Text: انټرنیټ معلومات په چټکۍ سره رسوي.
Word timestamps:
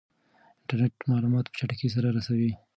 انټرنیټ 0.61 0.95
معلومات 1.11 1.45
په 1.47 1.55
چټکۍ 1.59 1.89
سره 1.95 2.07
رسوي. 2.17 2.51